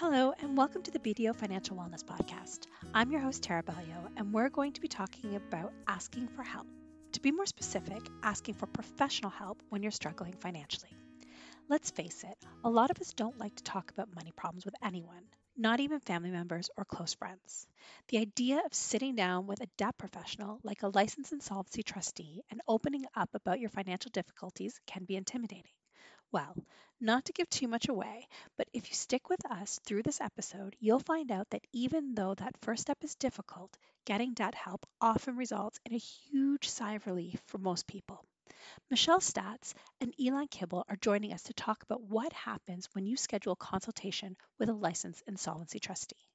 [0.00, 2.60] Hello, and welcome to the BDO Financial Wellness Podcast.
[2.94, 6.66] I'm your host, Tara Bellio, and we're going to be talking about asking for help.
[7.12, 10.88] To be more specific, asking for professional help when you're struggling financially.
[11.68, 14.74] Let's face it, a lot of us don't like to talk about money problems with
[14.82, 15.24] anyone,
[15.54, 17.66] not even family members or close friends.
[18.08, 22.62] The idea of sitting down with a debt professional like a licensed insolvency trustee and
[22.66, 25.72] opening up about your financial difficulties can be intimidating.
[26.32, 26.56] Well,
[27.00, 30.76] not to give too much away, but if you stick with us through this episode,
[30.78, 35.36] you'll find out that even though that first step is difficult, getting debt help often
[35.36, 38.24] results in a huge sigh of relief for most people.
[38.90, 43.16] Michelle Statz and Elon Kibble are joining us to talk about what happens when you
[43.16, 46.28] schedule a consultation with a licensed insolvency trustee.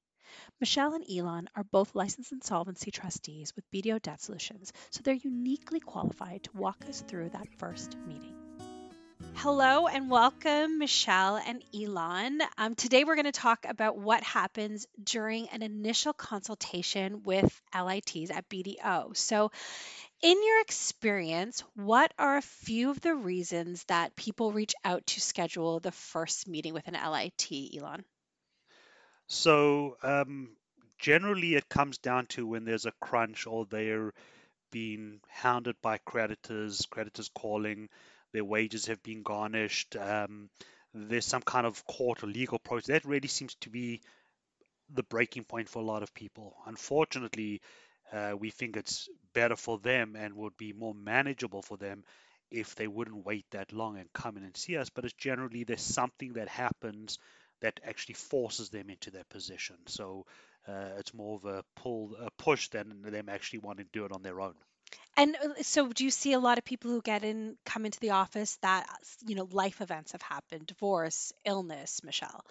[0.60, 5.80] Michelle and Elon are both licensed insolvency trustees with BDO Debt Solutions, so they're uniquely
[5.80, 8.35] qualified to walk us through that first meeting.
[9.46, 12.42] Hello and welcome, Michelle and Elon.
[12.58, 18.32] Um, today we're going to talk about what happens during an initial consultation with LITs
[18.32, 19.16] at BDO.
[19.16, 19.52] So,
[20.24, 25.22] in your experience, what are a few of the reasons that people reach out to
[25.22, 28.04] schedule the first meeting with an LIT, Elon?
[29.28, 30.58] So, um,
[30.98, 34.12] generally, it comes down to when there's a crunch or they're
[34.72, 37.90] being hounded by creditors, creditors calling
[38.36, 40.50] their wages have been garnished, um,
[40.94, 42.88] there's some kind of court or legal process.
[42.88, 44.02] That really seems to be
[44.94, 46.56] the breaking point for a lot of people.
[46.66, 47.62] Unfortunately,
[48.12, 52.04] uh, we think it's better for them and would be more manageable for them
[52.52, 54.90] if they wouldn't wait that long and come in and see us.
[54.90, 57.18] But it's generally there's something that happens
[57.62, 59.78] that actually forces them into that position.
[59.88, 60.26] So
[60.68, 64.12] uh, it's more of a pull, a push than them actually wanting to do it
[64.12, 64.56] on their own.
[65.18, 68.00] And uh, so, do you see a lot of people who get in, come into
[68.00, 68.88] the office that,
[69.28, 72.46] you know, life events have happened, divorce, illness, Michelle?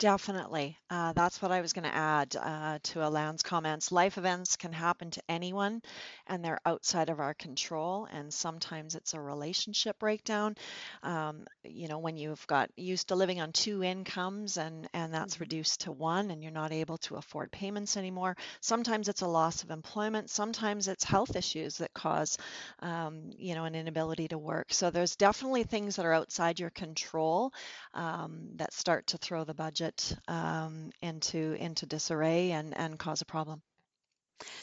[0.00, 0.78] Definitely.
[0.88, 3.92] Uh, that's what I was going to add uh, to Alain's comments.
[3.92, 5.82] Life events can happen to anyone
[6.26, 8.08] and they're outside of our control.
[8.10, 10.56] And sometimes it's a relationship breakdown.
[11.02, 15.34] Um, you know, when you've got used to living on two incomes and, and that's
[15.34, 15.42] mm-hmm.
[15.42, 18.38] reduced to one and you're not able to afford payments anymore.
[18.62, 20.30] Sometimes it's a loss of employment.
[20.30, 22.38] Sometimes it's health issues that cause,
[22.78, 24.72] um, you know, an inability to work.
[24.72, 27.52] So there's definitely things that are outside your control
[27.92, 33.22] um, that start to throw the budget budget um, into into disarray and and cause
[33.22, 33.62] a problem.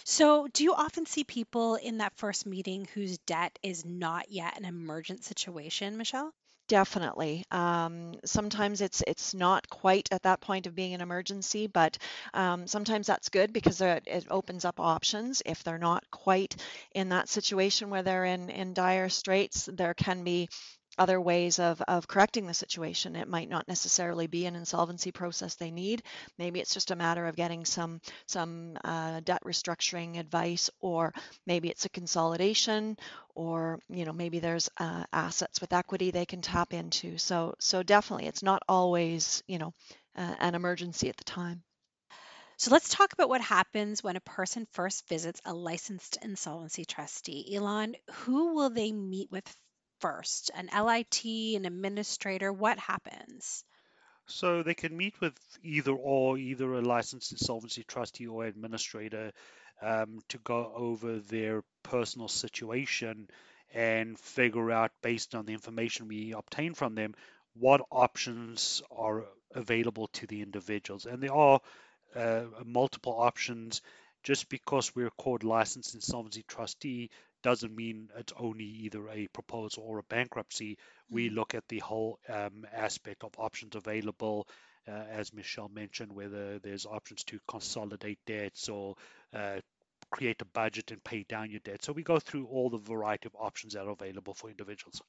[0.03, 4.57] So, do you often see people in that first meeting whose debt is not yet
[4.57, 6.33] an emergent situation, Michelle?
[6.67, 7.45] Definitely.
[7.49, 11.97] Um, sometimes it's it's not quite at that point of being an emergency, but
[12.33, 15.41] um, sometimes that's good because it, it, opens up options.
[15.45, 16.57] If they're not quite
[16.93, 20.49] in that situation where they're in in dire straits, there can be
[20.97, 23.15] other ways of, of correcting the situation.
[23.15, 26.03] It might not necessarily be an insolvency process they need.
[26.37, 31.13] Maybe it's just a matter of getting some some uh, debt restructuring advice, or
[31.45, 32.97] maybe it's a consolidation,
[33.35, 37.17] or you know maybe there's uh, assets with equity they can tap into.
[37.17, 39.73] So so definitely, it's not always you know
[40.15, 41.63] uh, an emergency at the time.
[42.57, 47.55] So let's talk about what happens when a person first visits a licensed insolvency trustee.
[47.55, 49.45] Elon, who will they meet with
[49.99, 50.51] first?
[50.55, 52.51] An LIT, an administrator?
[52.51, 53.63] What happens?
[54.25, 59.31] So they can meet with either or, either a licensed insolvency trustee or administrator
[59.81, 63.29] um, to go over their personal situation
[63.73, 67.15] and figure out, based on the information we obtain from them,
[67.53, 69.23] what options are
[69.55, 71.05] available to the individuals.
[71.05, 71.61] And there are
[72.15, 73.81] uh, multiple options.
[74.23, 77.11] Just because we're called licensed insolvency trustee
[77.43, 80.71] doesn't mean it's only either a proposal or a bankruptcy.
[80.73, 81.15] Mm-hmm.
[81.15, 84.47] We look at the whole um, aspect of options available,
[84.87, 88.95] uh, as Michelle mentioned, whether there's options to consolidate debts or
[89.33, 89.59] uh,
[90.11, 91.83] create a budget and pay down your debt.
[91.83, 95.01] So we go through all the variety of options that are available for individuals.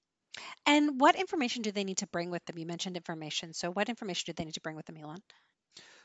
[0.67, 2.59] And what information do they need to bring with them?
[2.59, 3.53] You mentioned information.
[3.53, 5.23] So what information do they need to bring with them, Elon?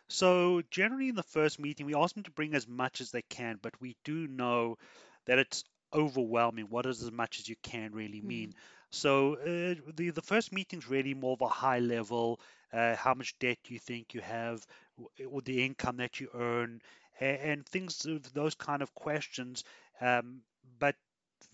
[0.10, 3.24] So generally in the first meeting, we ask them to bring as much as they
[3.30, 4.78] can, but we do know
[5.26, 6.66] that it's overwhelming.
[6.70, 8.50] What does as much as you can really mean?
[8.50, 8.54] Mm.
[8.92, 12.40] So uh, the the first meeting is really more of a high level.
[12.72, 14.66] Uh, how much debt you think you have,
[15.30, 16.82] or the income that you earn,
[17.20, 19.64] and, and things those kind of questions.
[20.02, 20.42] Um,
[20.80, 20.96] but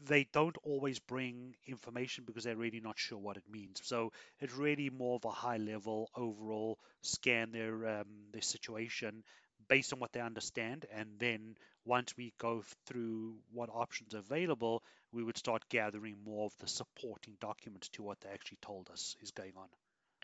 [0.05, 3.81] they don't always bring information because they're really not sure what it means.
[3.83, 9.23] So it's really more of a high level overall scan their um, their situation
[9.69, 11.55] based on what they understand, and then
[11.85, 16.67] once we go through what options are available, we would start gathering more of the
[16.67, 19.67] supporting documents to what they actually told us is going on.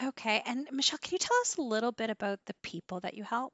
[0.09, 0.41] Okay.
[0.45, 3.53] And Michelle, can you tell us a little bit about the people that you help?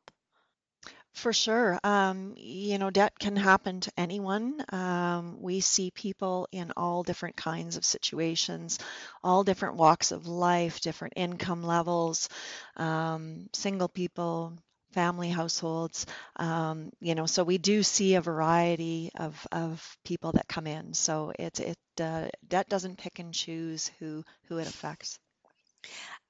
[1.14, 1.80] For sure.
[1.84, 4.64] Um, you know, debt can happen to anyone.
[4.70, 8.80] Um, we see people in all different kinds of situations,
[9.24, 12.30] all different walks of life, different income levels,
[12.78, 14.54] um, single people,
[14.92, 16.06] family households.
[16.36, 20.94] Um, you know, so we do see a variety of, of people that come in.
[20.94, 25.20] So it, it uh, debt doesn't pick and choose who, who it affects.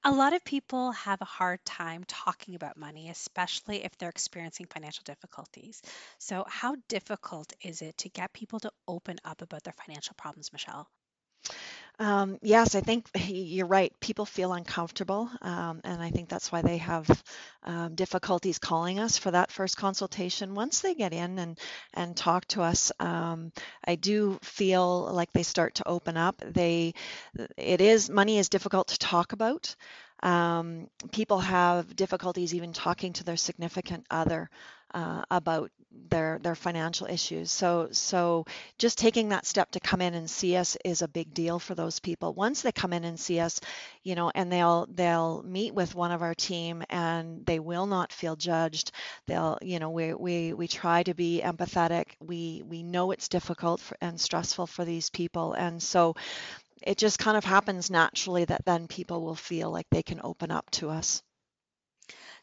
[0.04, 4.66] A lot of people have a hard time talking about money, especially if they're experiencing
[4.66, 5.80] financial difficulties.
[6.18, 10.52] So, how difficult is it to get people to open up about their financial problems,
[10.52, 10.88] Michelle?
[11.98, 13.92] Um, yes, I think you're right.
[14.00, 17.06] People feel uncomfortable, um, and I think that's why they have
[17.62, 20.54] um, difficulties calling us for that first consultation.
[20.54, 21.58] Once they get in and
[21.94, 23.52] and talk to us, um,
[23.84, 26.42] I do feel like they start to open up.
[26.44, 26.94] They,
[27.56, 29.76] it is money is difficult to talk about.
[30.22, 34.50] Um, people have difficulties even talking to their significant other
[34.94, 35.70] uh, about
[36.08, 37.50] their their financial issues.
[37.52, 38.46] So so
[38.78, 41.74] just taking that step to come in and see us is a big deal for
[41.74, 42.32] those people.
[42.32, 43.60] Once they come in and see us,
[44.02, 48.12] you know, and they'll they'll meet with one of our team and they will not
[48.12, 48.92] feel judged.
[49.26, 52.06] They'll, you know, we we we try to be empathetic.
[52.20, 56.14] We we know it's difficult for, and stressful for these people, and so
[56.82, 60.50] it just kind of happens naturally that then people will feel like they can open
[60.50, 61.22] up to us.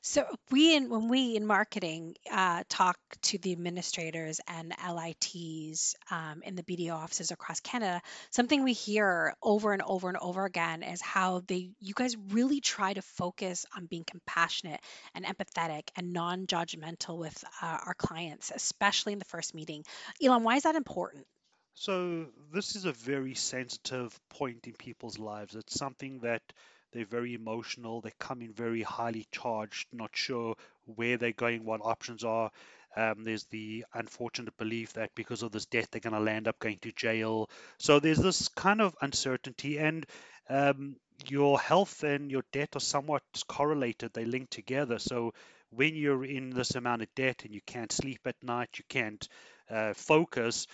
[0.01, 6.41] So we in when we in marketing uh, talk to the administrators and LITs um,
[6.43, 10.83] in the BDO offices across Canada, something we hear over and over and over again
[10.83, 14.79] is how they you guys really try to focus on being compassionate
[15.15, 19.83] and empathetic and non-judgmental with uh, our clients, especially in the first meeting.
[20.23, 21.25] Elon, why is that important?
[21.73, 25.55] So this is a very sensitive point in people's lives.
[25.55, 26.41] It's something that
[26.91, 28.01] they're very emotional.
[28.01, 30.55] They come in very highly charged, not sure
[30.85, 32.51] where they're going, what options are.
[32.95, 36.57] Um, there's the unfortunate belief that because of this death, they're going to land up
[36.59, 37.49] going to jail.
[37.77, 40.05] So there's this kind of uncertainty, and
[40.49, 40.95] um,
[41.27, 44.13] your health and your debt are somewhat correlated.
[44.13, 44.97] They link together.
[44.97, 45.33] So
[45.69, 49.27] when you're in this amount of debt and you can't sleep at night, you can't
[49.69, 50.65] uh, focus,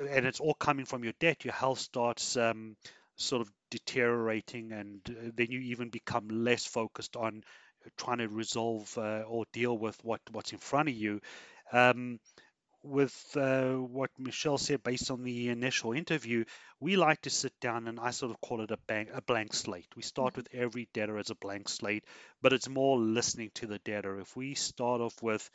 [0.00, 2.76] and it's all coming from your debt, your health starts um,
[3.16, 7.42] sort of deteriorating, and uh, then you even become less focused on
[7.96, 11.20] trying to resolve uh, or deal with what what's in front of you.
[11.72, 12.20] Um,
[12.82, 16.44] with uh, what Michelle said based on the initial interview,
[16.78, 19.54] we like to sit down and I sort of call it a, bang, a blank
[19.54, 19.88] slate.
[19.96, 20.40] We start mm-hmm.
[20.40, 22.04] with every debtor as a blank slate,
[22.42, 24.20] but it's more listening to the debtor.
[24.20, 25.50] If we start off with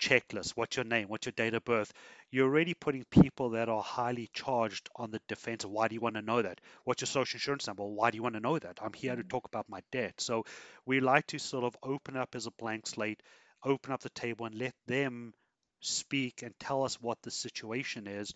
[0.00, 0.52] checklist.
[0.56, 1.08] What's your name?
[1.08, 1.92] What's your date of birth?
[2.30, 5.64] You're already putting people that are highly charged on the defense.
[5.64, 6.60] Why do you want to know that?
[6.84, 7.84] What's your social insurance number?
[7.84, 8.78] Why do you want to know that?
[8.82, 9.28] I'm here to mm.
[9.28, 10.20] talk about my debt.
[10.20, 10.44] So
[10.84, 13.22] we like to sort of open up as a blank slate,
[13.64, 15.34] open up the table and let them
[15.80, 18.32] speak and tell us what the situation is.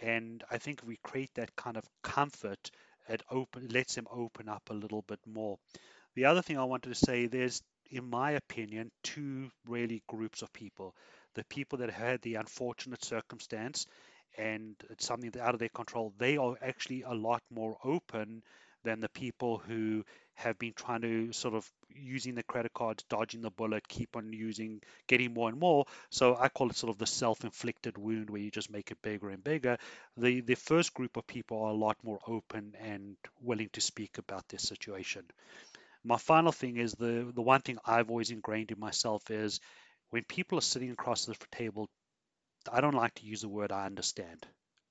[0.00, 2.70] And I think we create that kind of comfort,
[3.08, 5.58] it open lets them open up a little bit more.
[6.14, 7.62] The other thing I wanted to say, there's
[7.94, 10.94] in my opinion, two really groups of people.
[11.34, 13.86] The people that had the unfortunate circumstance
[14.36, 18.42] and it's something out of their control, they are actually a lot more open
[18.82, 20.04] than the people who
[20.34, 24.32] have been trying to sort of using the credit cards, dodging the bullet, keep on
[24.32, 25.84] using, getting more and more.
[26.10, 29.30] So I call it sort of the self-inflicted wound where you just make it bigger
[29.30, 29.78] and bigger.
[30.16, 34.18] The the first group of people are a lot more open and willing to speak
[34.18, 35.24] about their situation
[36.04, 39.60] my final thing is the the one thing I've always ingrained in myself is
[40.10, 41.88] when people are sitting across the table,
[42.70, 44.46] I don't like to use the word I understand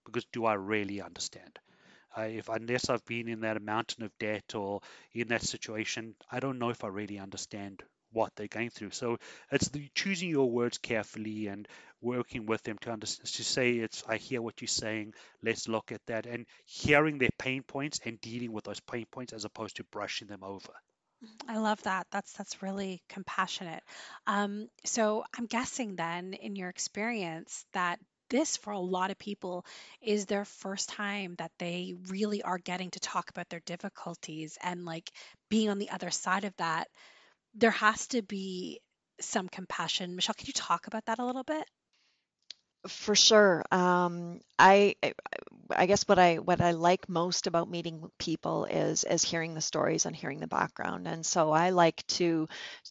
[0.05, 1.59] because do I really understand?
[2.17, 4.81] If unless I've been in that mountain of debt or
[5.13, 8.91] in that situation, I don't know if I really understand what they're going through.
[8.91, 9.17] So
[9.51, 11.67] it's the choosing your words carefully and
[12.01, 15.13] working with them to understand to say it's I hear what you're saying.
[15.41, 19.33] Let's look at that and hearing their pain points and dealing with those pain points
[19.33, 20.73] as opposed to brushing them over.
[21.47, 22.07] I love that.
[22.11, 23.83] That's that's really compassionate.
[24.27, 27.99] Um, so I'm guessing then, in your experience, that
[28.29, 29.65] this for a lot of people
[30.01, 34.85] is their first time that they really are getting to talk about their difficulties and
[34.85, 35.11] like
[35.49, 36.87] being on the other side of that.
[37.55, 38.81] There has to be
[39.21, 40.15] some compassion.
[40.15, 41.65] Michelle, can you talk about that a little bit?
[42.87, 43.63] For sure.
[43.71, 44.95] Um, I
[45.75, 49.61] I guess what I what I like most about meeting people is is hearing the
[49.61, 51.07] stories and hearing the background.
[51.07, 52.47] And so I like to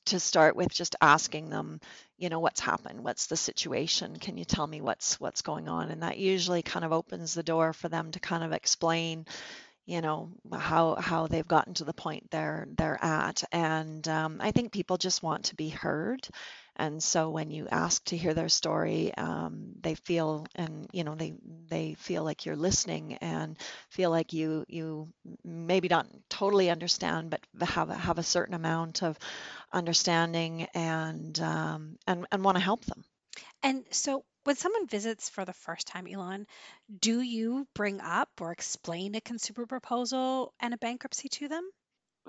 [0.06, 1.80] to start with just asking them,
[2.18, 3.04] you know, what's happened?
[3.04, 4.18] What's the situation?
[4.18, 5.90] Can you tell me what's what's going on?
[5.90, 9.26] And that usually kind of opens the door for them to kind of explain,
[9.86, 13.42] you know how how they've gotten to the point they're they're at.
[13.52, 16.26] And um, i think people just want to be heard.
[16.76, 21.14] And so when you ask to hear their story um, they feel and you know
[21.14, 21.34] they
[21.68, 23.58] they feel like you're listening and
[23.90, 25.08] feel like you you
[25.44, 29.18] maybe not totally understand but have a, have a certain amount of
[29.72, 33.04] understanding and um, and and want to help them.
[33.62, 36.46] And so when someone visits for the first time, Elon,
[37.00, 41.68] do you bring up or explain a consumer proposal and a bankruptcy to them?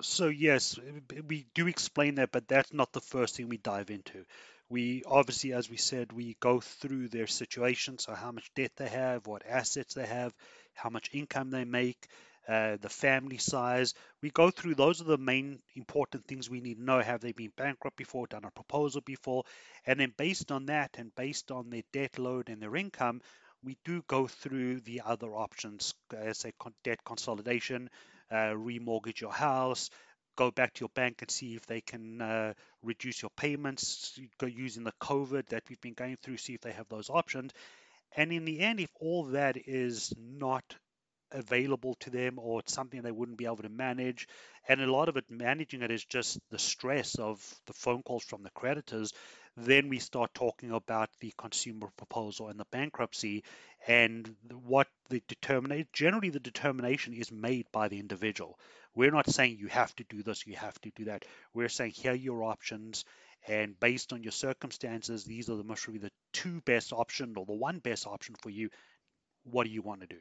[0.00, 3.90] So yes, eh, we do explain that, but that's not the first thing we dive
[3.90, 4.24] into.
[4.68, 8.88] We obviously, as we said, we go through their situation, so how much debt they
[8.88, 10.34] have, what assets they have,
[10.72, 12.08] how much income they make,
[12.48, 13.94] uh, the family size.
[14.22, 17.00] We go through those are the main important things we need to know.
[17.00, 19.44] Have they been bankrupt before, done a proposal before?
[19.86, 23.20] And then based on that and based on their debt load and their income,
[23.62, 27.88] we do go through the other options, as say debt consolidation,
[28.30, 29.88] uh, remortgage your house,
[30.36, 34.46] go back to your bank and see if they can uh, reduce your payments, go
[34.46, 37.52] using the COVID that we've been going through, see if they have those options.
[38.16, 40.62] And in the end, if all that is not
[41.34, 44.28] available to them or it's something they wouldn't be able to manage.
[44.68, 48.24] And a lot of it, managing it, is just the stress of the phone calls
[48.24, 49.12] from the creditors.
[49.56, 53.44] Then we start talking about the consumer proposal and the bankruptcy
[53.86, 54.34] and
[54.66, 58.58] what the determination, generally, the determination is made by the individual.
[58.94, 61.24] We're not saying you have to do this, you have to do that.
[61.52, 63.04] We're saying here are your options.
[63.46, 67.44] And based on your circumstances, these are the must be the two best option or
[67.44, 68.70] the one best option for you.
[69.44, 70.16] What do you want to do?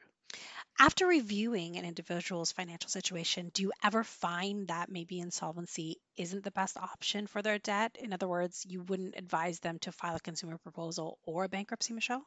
[0.79, 6.51] After reviewing an individual's financial situation, do you ever find that maybe insolvency isn't the
[6.51, 7.97] best option for their debt?
[7.99, 11.93] In other words, you wouldn't advise them to file a consumer proposal or a bankruptcy,
[11.93, 12.25] Michelle?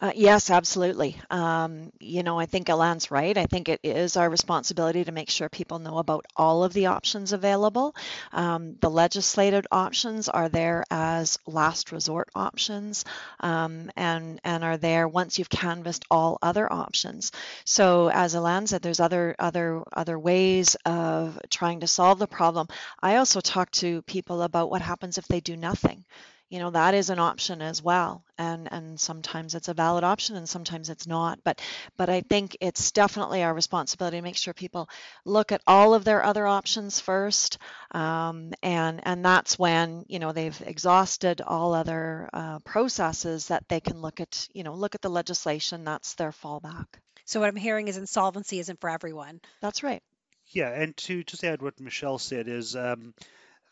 [0.00, 1.16] Uh, yes, absolutely.
[1.30, 3.36] Um, you know, I think Alan's right.
[3.36, 6.86] I think it is our responsibility to make sure people know about all of the
[6.86, 7.94] options available.
[8.32, 13.04] Um, the legislated options are there as last resort options
[13.40, 17.32] um, and, and are there once you've canvassed all other options.
[17.64, 22.68] So as Alan said, there's other, other, other ways of trying to solve the problem.
[23.02, 26.04] I also talk to people about what happens if they do nothing.
[26.48, 30.34] You know that is an option as well and and sometimes it's a valid option
[30.34, 31.60] and sometimes it's not but
[31.98, 34.88] but i think it's definitely our responsibility to make sure people
[35.26, 37.58] look at all of their other options first
[37.90, 43.80] um, and and that's when you know they've exhausted all other uh, processes that they
[43.80, 46.86] can look at you know look at the legislation that's their fallback.
[47.26, 49.40] So what I'm hearing is insolvency isn't for everyone.
[49.60, 50.02] that's right
[50.50, 53.14] Yeah, and to just add what Michelle said is um,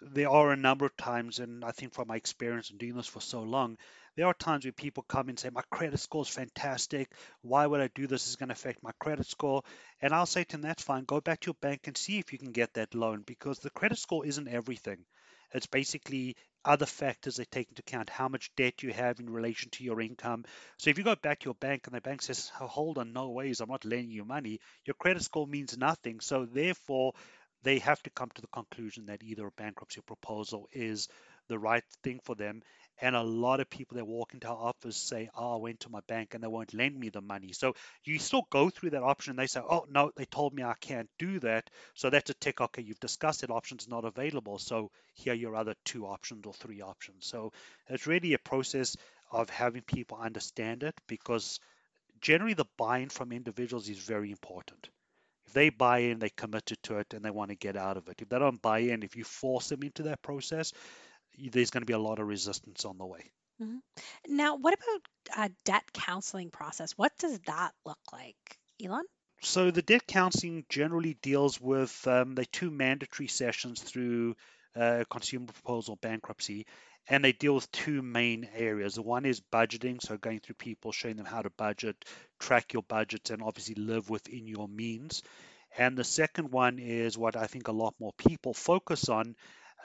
[0.00, 3.06] there are a number of times, and I think from my experience in doing this
[3.08, 3.78] for so long,
[4.16, 7.10] there are times where people come and say, My credit score is fantastic.
[7.42, 8.26] Why would I do this?
[8.26, 9.62] It's going to affect my credit score.
[10.02, 11.04] And I'll say to them, That's fine.
[11.04, 13.70] Go back to your bank and see if you can get that loan because the
[13.70, 15.04] credit score isn't everything.
[15.52, 19.70] It's basically other factors they take into account how much debt you have in relation
[19.70, 20.44] to your income.
[20.78, 23.30] So if you go back to your bank and the bank says, hold on, no
[23.30, 26.20] ways, I'm not lending you money, your credit score means nothing.
[26.20, 27.12] So therefore,
[27.62, 31.08] they have to come to the conclusion that either a bankruptcy proposal is
[31.48, 32.62] the right thing for them.
[33.00, 35.90] And a lot of people that walk into our office say, Oh, I went to
[35.90, 37.52] my bank and they won't lend me the money.
[37.52, 37.74] So
[38.04, 40.74] you still go through that option and they say, Oh, no, they told me I
[40.80, 41.68] can't do that.
[41.94, 42.60] So that's a tick.
[42.60, 44.58] Okay, you've discussed it, options not available.
[44.58, 47.26] So here are your other two options or three options.
[47.26, 47.52] So
[47.88, 48.96] it's really a process
[49.30, 51.60] of having people understand it because
[52.20, 54.88] generally the buy-in from individuals is very important.
[55.46, 58.08] If they buy in, they committed to it and they want to get out of
[58.08, 58.20] it.
[58.20, 60.72] If they don't buy in, if you force them into that process,
[61.38, 63.30] there's going to be a lot of resistance on the way.
[63.60, 63.80] Mhm.
[64.28, 66.92] Now, what about a debt counseling process?
[66.92, 69.04] What does that look like, Elon?
[69.42, 74.36] So the debt counseling generally deals with um, the two mandatory sessions through
[74.74, 76.66] uh, consumer proposal bankruptcy,
[77.08, 78.94] and they deal with two main areas.
[78.94, 82.04] The one is budgeting, so going through people, showing them how to budget,
[82.38, 85.22] track your budgets, and obviously live within your means.
[85.78, 89.36] And the second one is what I think a lot more people focus on.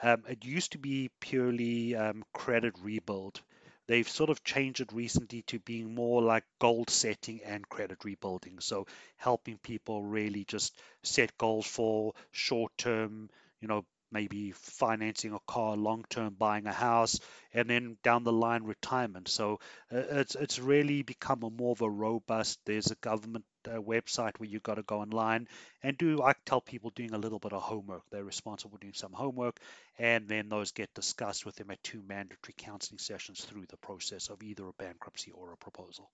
[0.02, 3.40] Um, it used to be purely um, credit rebuild.
[3.86, 8.58] They've sort of changed it recently to being more like goal setting and credit rebuilding.
[8.60, 13.30] So helping people really just set goals for short term,
[13.60, 17.18] you know, maybe financing a car, long term buying a house,
[17.52, 19.28] and then down the line retirement.
[19.28, 19.58] So
[19.92, 22.58] uh, it's it's really become a more of a robust.
[22.66, 25.48] There's a government uh, website where you've got to go online
[25.82, 26.22] and do.
[26.22, 28.02] I tell people doing a little bit of homework.
[28.10, 29.58] They're responsible doing some homework,
[29.98, 34.28] and then those get discussed with them at two mandatory counseling sessions through the process
[34.28, 36.10] of either a bankruptcy or a proposal.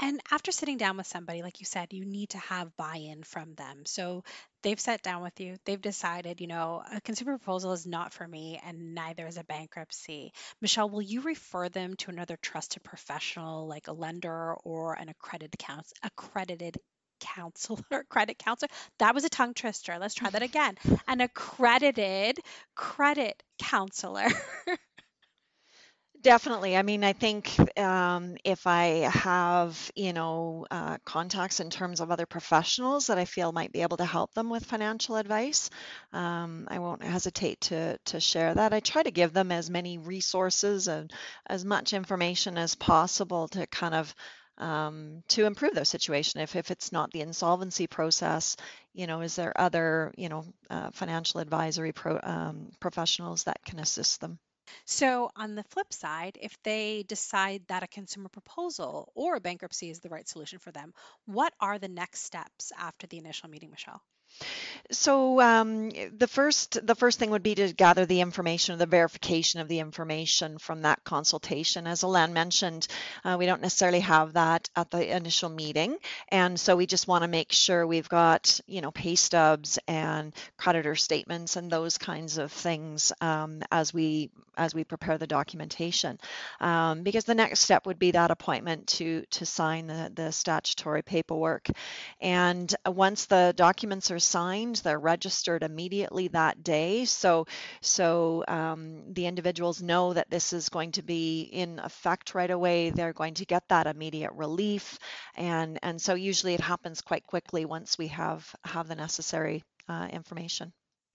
[0.00, 3.22] And after sitting down with somebody, like you said, you need to have buy in
[3.22, 3.84] from them.
[3.86, 4.24] So
[4.62, 8.26] they've sat down with you, they've decided, you know, a consumer proposal is not for
[8.26, 10.32] me, and neither is a bankruptcy.
[10.60, 15.58] Michelle, will you refer them to another trusted professional like a lender or an accredited
[15.58, 16.78] counsel, accredited
[17.20, 18.70] counselor, credit counselor?
[18.98, 19.98] That was a tongue twister.
[19.98, 20.76] Let's try that again.
[21.08, 22.38] An accredited
[22.74, 24.28] credit counselor.
[26.26, 26.76] Definitely.
[26.76, 32.10] I mean, I think um, if I have, you know, uh, contacts in terms of
[32.10, 35.70] other professionals that I feel might be able to help them with financial advice,
[36.12, 38.72] um, I won't hesitate to to share that.
[38.74, 41.12] I try to give them as many resources and
[41.46, 44.12] as much information as possible to kind of
[44.58, 46.40] um, to improve their situation.
[46.40, 48.56] If if it's not the insolvency process,
[48.94, 53.78] you know, is there other, you know, uh, financial advisory pro, um, professionals that can
[53.78, 54.40] assist them?
[54.86, 59.90] So, on the flip side, if they decide that a consumer proposal or a bankruptcy
[59.90, 60.94] is the right solution for them,
[61.26, 64.02] what are the next steps after the initial meeting, Michelle?
[64.90, 68.86] So um, the first the first thing would be to gather the information or the
[68.86, 71.86] verification of the information from that consultation.
[71.86, 72.86] As Alan mentioned,
[73.24, 75.96] uh, we don't necessarily have that at the initial meeting,
[76.28, 80.34] and so we just want to make sure we've got you know pay stubs and
[80.56, 86.18] creditor statements and those kinds of things um, as we as we prepare the documentation.
[86.60, 91.02] Um, because the next step would be that appointment to to sign the the statutory
[91.02, 91.68] paperwork,
[92.20, 97.04] and once the documents are signed, they're registered immediately that day.
[97.04, 97.46] So,
[97.80, 102.90] so um, the individuals know that this is going to be in effect right away.
[102.90, 104.98] They're going to get that immediate relief,
[105.34, 110.08] and and so usually it happens quite quickly once we have have the necessary uh,
[110.12, 110.72] information.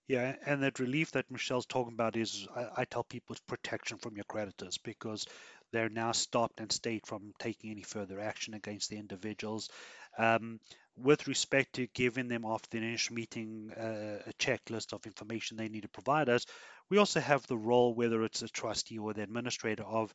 [0.07, 3.97] Yeah, and that relief that Michelle's talking about is, I, I, tell people, it's protection
[3.97, 5.25] from your creditors because
[5.71, 9.69] they're now stopped and stayed from taking any further action against the individuals.
[10.17, 10.59] Um,
[10.97, 15.69] with respect to giving them after the initial meeting uh, a checklist of information they
[15.69, 16.45] need to provide us,
[16.89, 20.13] we also have the role, whether it's a trustee or the administrator, of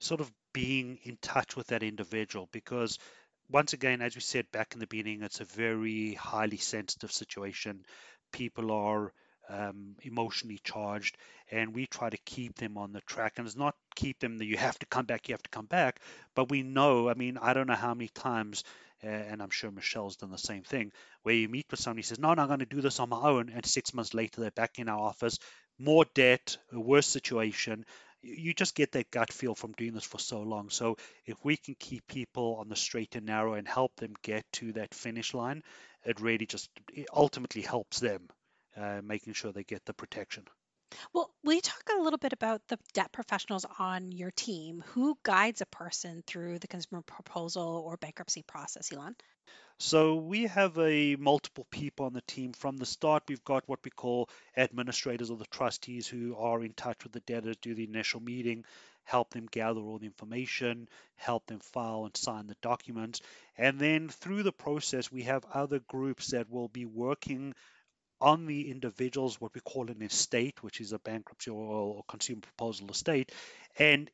[0.00, 2.98] sort of being in touch with that individual because
[3.50, 7.84] once again, as we said back in the beginning, it's a very highly sensitive situation.
[8.32, 9.12] People are
[9.48, 11.16] um, emotionally charged,
[11.50, 13.34] and we try to keep them on the track.
[13.36, 15.66] And it's not keep them that you have to come back, you have to come
[15.66, 16.00] back,
[16.34, 17.08] but we know.
[17.08, 18.64] I mean, I don't know how many times
[19.04, 22.32] and I'm sure Michelle's done the same thing, where you meet with somebody says, No,
[22.34, 23.50] no, I'm going to do this on my own.
[23.54, 25.38] And six months later, they're back in our office,
[25.78, 27.84] more debt, a worse situation.
[28.22, 30.70] You just get that gut feel from doing this for so long.
[30.70, 34.44] So, if we can keep people on the straight and narrow and help them get
[34.54, 35.62] to that finish line,
[36.04, 38.28] it really just it ultimately helps them,
[38.76, 40.44] uh, making sure they get the protection.
[41.12, 44.84] Well, will you talk a little bit about the debt professionals on your team?
[44.88, 49.16] Who guides a person through the consumer proposal or bankruptcy process, Elon?
[49.78, 53.24] So we have a multiple people on the team from the start.
[53.28, 57.20] We've got what we call administrators or the trustees who are in touch with the
[57.20, 58.64] debtor, do the initial meeting,
[59.02, 63.20] help them gather all the information, help them file and sign the documents.
[63.58, 67.54] And then through the process, we have other groups that will be working
[68.24, 72.40] on the individuals what we call an estate, which is a bankruptcy or, or consumer
[72.40, 73.32] proposal estate,
[73.78, 74.10] and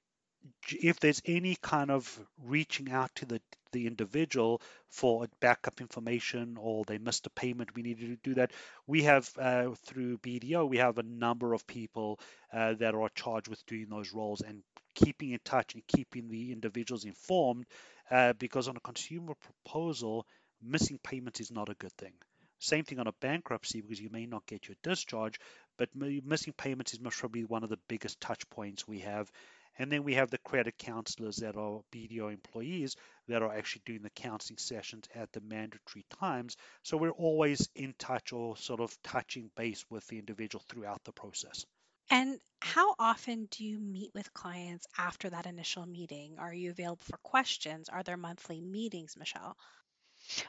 [0.71, 3.41] if there's any kind of reaching out to the
[3.73, 8.51] the individual for backup information or they missed a payment, we need to do that.
[8.89, 12.19] We have uh, through BDO, we have a number of people
[12.53, 14.65] uh, that are charged with doing those roles and
[14.97, 17.67] keeping in touch and keeping the individuals informed.
[18.11, 20.27] Uh, because on a consumer proposal,
[20.61, 22.15] missing payments is not a good thing.
[22.61, 25.41] Same thing on a bankruptcy because you may not get your discharge,
[25.77, 29.31] but missing payments is most probably one of the biggest touch points we have.
[29.79, 32.97] And then we have the credit counselors that are BDO employees
[33.29, 36.57] that are actually doing the counseling sessions at the mandatory times.
[36.83, 41.13] So we're always in touch or sort of touching base with the individual throughout the
[41.13, 41.65] process.
[42.11, 46.37] And how often do you meet with clients after that initial meeting?
[46.39, 47.89] Are you available for questions?
[47.89, 49.57] Are there monthly meetings, Michelle?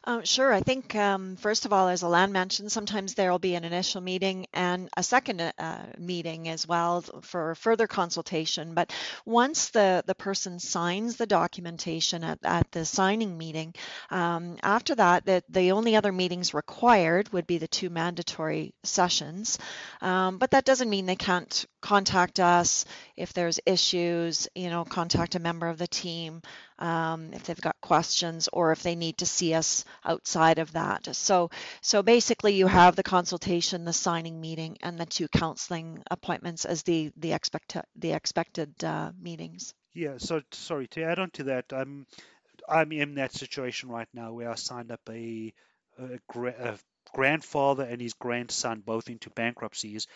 [0.04, 0.54] Um, sure.
[0.54, 4.02] I think, um, first of all, as Alan mentioned, sometimes there will be an initial
[4.02, 8.74] meeting and a second uh, meeting as well for further consultation.
[8.74, 8.94] But
[9.26, 13.74] once the, the person signs the documentation at, at the signing meeting,
[14.10, 19.58] um, after that, the, the only other meetings required would be the two mandatory sessions.
[20.02, 22.86] Um, but that doesn't mean they can't contact us
[23.18, 26.42] if there's issues, you know, contact a member of the team
[26.82, 31.16] um, if they've got questions or if they need to see us outside of that.
[31.16, 36.66] So, so basically, you have the consultation, the signing meeting, and the two counseling appointments
[36.66, 39.74] as the the expect the expected uh, meetings.
[39.94, 40.16] Yeah.
[40.18, 41.72] So sorry to add on to that.
[41.72, 42.08] Um,
[42.68, 45.54] I'm in that situation right now where I signed up a,
[46.00, 46.80] a, a
[47.14, 50.08] grandfather and his grandson both into bankruptcies,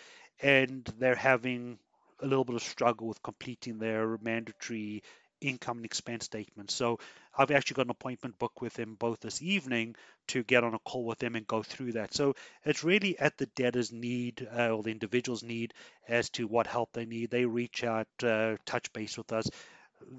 [0.42, 1.78] and they're having
[2.22, 5.04] a little bit of struggle with completing their mandatory
[5.48, 6.72] income and expense statement.
[6.72, 7.00] So
[7.38, 9.96] I've actually got an appointment booked with them both this evening
[10.28, 12.14] to get on a call with them and go through that.
[12.14, 15.74] So it's really at the debtor's need uh, or the individual's need
[16.08, 17.30] as to what help they need.
[17.30, 19.50] They reach out, uh, touch base with us.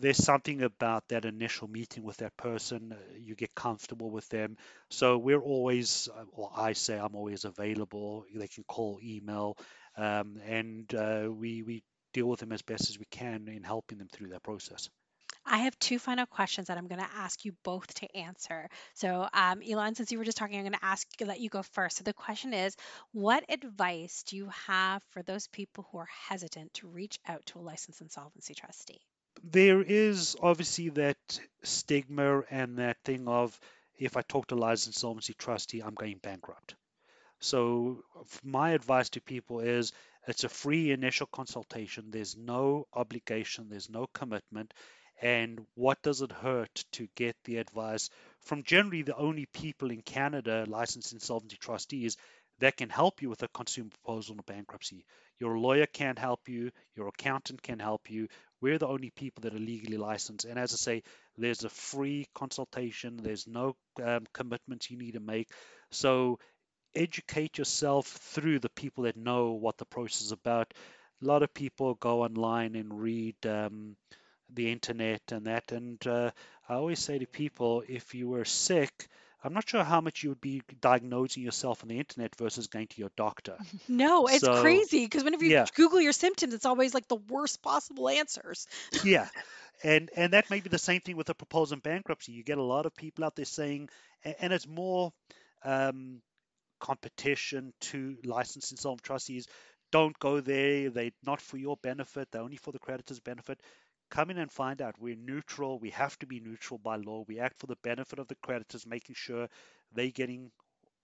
[0.01, 2.93] There's something about that initial meeting with that person.
[2.93, 4.57] Uh, you get comfortable with them.
[4.91, 8.25] So we're always, uh, well, I say I'm always available.
[8.35, 9.57] They can call, email,
[9.97, 13.99] um, and uh, we we deal with them as best as we can in helping
[13.99, 14.89] them through that process.
[15.47, 18.69] I have two final questions that I'm going to ask you both to answer.
[18.95, 21.63] So, um, Elon, since you were just talking, I'm going to ask let you go
[21.63, 21.99] first.
[21.99, 22.77] So, the question is,
[23.13, 27.61] what advice do you have for those people who are hesitant to reach out to
[27.61, 29.01] a licensed insolvency trustee?
[29.45, 31.17] There is obviously that
[31.63, 33.59] stigma and that thing of
[33.99, 36.75] if I talk to a licensed insolvency trustee, I'm going bankrupt.
[37.39, 38.03] So,
[38.43, 39.93] my advice to people is
[40.27, 42.11] it's a free initial consultation.
[42.11, 44.75] There's no obligation, there's no commitment
[45.21, 50.03] and what does it hurt to get the advice from generally the only people in
[50.03, 52.17] Canada licensed insolvency trustees
[52.61, 55.05] that can help you with a consumer proposal in a bankruptcy.
[55.39, 58.29] Your lawyer can't help you, your accountant can help you.
[58.63, 60.47] We're the only people that are legally licensed.
[60.47, 61.03] And as I say,
[61.37, 65.51] there's a free consultation, there's no um, commitments you need to make.
[65.91, 66.39] So
[66.95, 70.73] educate yourself through the people that know what the process is about.
[71.23, 73.37] A lot of people go online and read.
[73.45, 73.97] Um,
[74.53, 75.73] the internet and that.
[75.73, 76.31] And uh,
[76.69, 79.09] I always say to people, if you were sick,
[79.45, 82.89] I'm not sure how much you would be diagnosing yourself on the internet versus going
[82.89, 83.57] to your doctor.
[83.89, 85.67] No, it's so, crazy because whenever you yeah.
[85.75, 88.67] Google your symptoms, it's always like the worst possible answers.
[89.05, 89.29] yeah.
[89.85, 92.33] And and that may be the same thing with a proposal in bankruptcy.
[92.33, 93.89] You get a lot of people out there saying,
[94.25, 95.13] and it's more
[95.65, 96.21] um,
[96.81, 99.47] competition to licensed insolvent trustees.
[99.93, 100.91] Don't go there.
[100.91, 102.29] They're not for your benefit.
[102.33, 103.61] They're only for the creditor's benefit
[104.11, 105.79] come in and find out we're neutral.
[105.79, 107.25] We have to be neutral by law.
[107.27, 109.49] We act for the benefit of the creditors, making sure
[109.93, 110.51] they're getting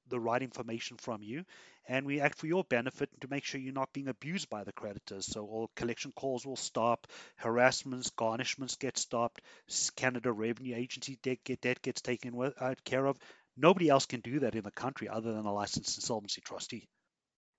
[0.09, 1.45] the right information from you.
[1.88, 4.73] And we act for your benefit to make sure you're not being abused by the
[4.73, 5.27] creditors.
[5.27, 9.43] So all collection calls will stop, harassments, garnishments get stopped,
[9.97, 13.19] Canada Revenue Agency debt, debt gets taken uh, care of.
[13.57, 16.88] Nobody else can do that in the country other than a licensed insolvency trustee.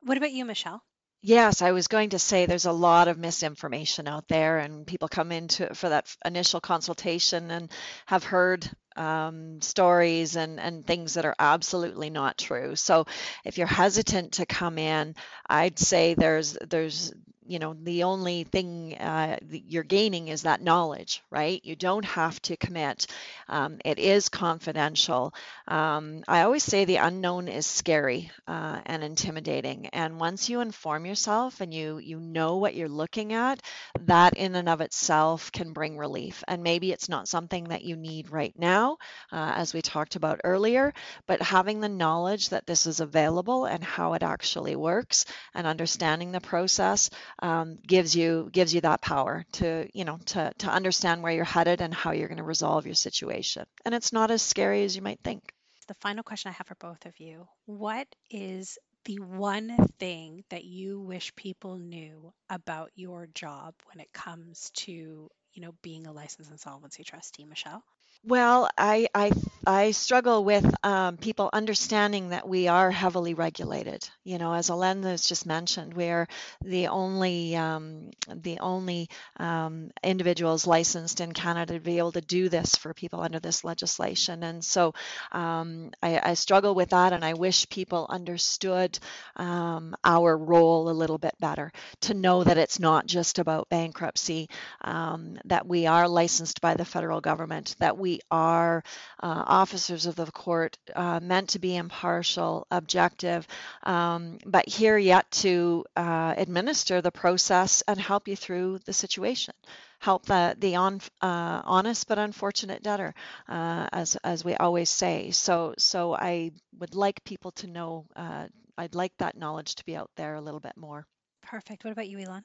[0.01, 0.84] What about you, Michelle?
[1.25, 5.07] Yes, I was going to say there's a lot of misinformation out there, and people
[5.07, 7.71] come into for that initial consultation and
[8.05, 12.75] have heard um, stories and, and things that are absolutely not true.
[12.75, 13.05] So
[13.45, 15.15] if you're hesitant to come in,
[15.49, 17.13] I'd say there's there's
[17.47, 21.60] you know the only thing uh, you're gaining is that knowledge right?
[21.63, 23.08] You don't have to commit.
[23.49, 25.34] Um, it is confidential.
[25.67, 29.88] Um, i always say the unknown is scary uh, and intimidating.
[29.88, 33.62] And once you inform yourself and you you know what you're looking at
[34.01, 36.43] that in and of itself can bring relief.
[36.47, 38.97] And maybe it's not something that you need right now
[39.32, 40.93] uh, as we talked about earlier
[41.27, 46.32] but having the knowledge that this is available and how it actually works and understanding
[46.32, 51.22] the process um, gives you gives you that power to you know to to understand
[51.24, 53.65] where you're headed and how you're going to resolve your situation.
[53.86, 55.54] And it's not as scary as you might think.
[55.88, 60.63] The final question I have for both of you: What is the one thing that
[60.63, 66.12] you wish people knew about your job when it comes to you know being a
[66.13, 67.84] licensed insolvency trustee, Michelle?
[68.25, 69.31] Well, I I
[69.67, 74.07] I struggle with um, people understanding that we are heavily regulated.
[74.23, 76.29] You know, as Alen has just mentioned, we're
[76.63, 82.47] the only um, the only um, individuals licensed in Canada to be able to do
[82.47, 84.93] this for people under this legislation, and so
[85.31, 88.97] um, I, I, struggle with that, and I wish people understood
[89.36, 94.49] um, our role a little bit better to know that it's not just about bankruptcy,
[94.81, 98.84] um, that we are licensed by the federal government, that we are
[99.21, 103.47] uh, officers of the court uh, meant to be impartial, objective,
[103.84, 109.54] um, but here yet to uh, administer the process and help you through the situation
[109.99, 113.13] help the the on, uh, honest but unfortunate debtor,
[113.47, 115.32] uh, as as we always say.
[115.32, 118.06] So so I would like people to know.
[118.15, 118.47] Uh,
[118.78, 121.06] I'd like that knowledge to be out there a little bit more.
[121.41, 121.84] Perfect.
[121.84, 122.43] What about you, Elon?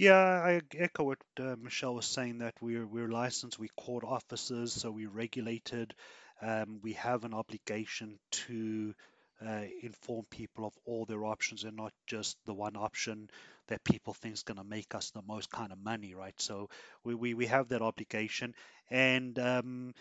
[0.00, 4.72] Yeah, I echo what uh, Michelle was saying that we're we're licensed, we're court officers,
[4.72, 5.94] so we're regulated.
[6.40, 8.94] Um, we have an obligation to
[9.46, 13.28] uh, inform people of all their options and not just the one option
[13.68, 16.40] that people think is going to make us the most kind of money, right?
[16.40, 16.70] So
[17.04, 18.54] we, we, we have that obligation.
[18.90, 19.94] And um,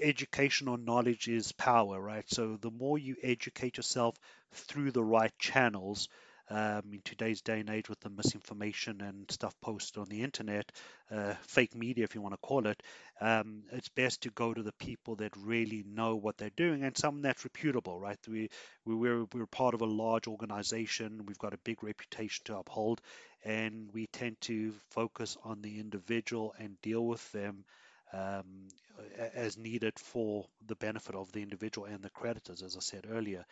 [0.00, 2.24] educational knowledge is power, right?
[2.28, 4.16] So the more you educate yourself
[4.52, 6.08] through the right channels,
[6.50, 10.70] um, in today's day and age with the misinformation and stuff posted on the internet,
[11.10, 12.82] uh, fake media, if you want to call it,
[13.20, 16.96] um, it's best to go to the people that really know what they're doing and
[16.96, 18.18] someone that's reputable, right?
[18.28, 18.50] We,
[18.84, 23.00] we, we're, we're part of a large organization, we've got a big reputation to uphold,
[23.44, 27.64] and we tend to focus on the individual and deal with them.
[28.12, 28.68] Um,
[29.34, 33.44] as needed for the benefit of the individual and the creditors, as I said earlier.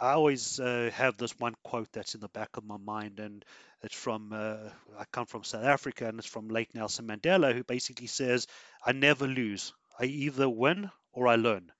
[0.00, 3.44] I always uh, have this one quote that's in the back of my mind, and
[3.82, 7.62] it's from uh, I come from South Africa, and it's from late Nelson Mandela, who
[7.64, 8.46] basically says,
[8.84, 9.74] "I never lose.
[9.98, 11.70] I either win or I learn."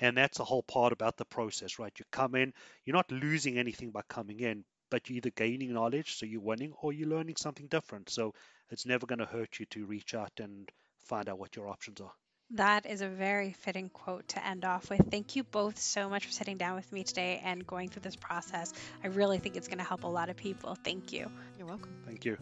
[0.00, 1.92] And that's the whole part about the process, right?
[1.98, 6.16] You come in, you're not losing anything by coming in, but you're either gaining knowledge,
[6.16, 8.08] so you're winning, or you're learning something different.
[8.10, 8.34] So
[8.70, 12.00] it's never going to hurt you to reach out and find out what your options
[12.00, 12.12] are.
[12.50, 15.00] That is a very fitting quote to end off with.
[15.10, 18.14] Thank you both so much for sitting down with me today and going through this
[18.14, 18.72] process.
[19.02, 20.76] I really think it's going to help a lot of people.
[20.84, 21.28] Thank you.
[21.58, 21.92] You're welcome.
[22.06, 22.38] Thank you.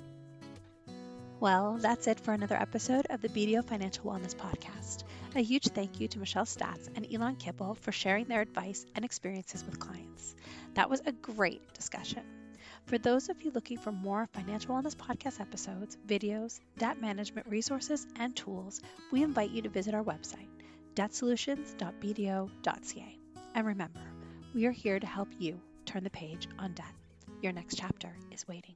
[1.40, 5.04] Well, that's it for another episode of the BDO Financial Wellness Podcast.
[5.36, 9.04] A huge thank you to Michelle Statz and Elon Kibble for sharing their advice and
[9.04, 10.34] experiences with clients.
[10.74, 12.22] That was a great discussion.
[12.86, 18.06] For those of you looking for more financial wellness podcast episodes, videos, debt management resources,
[18.16, 20.50] and tools, we invite you to visit our website,
[20.94, 23.18] debtsolutions.bdo.ca.
[23.54, 24.00] And remember,
[24.54, 26.92] we are here to help you turn the page on debt.
[27.40, 28.74] Your next chapter is waiting.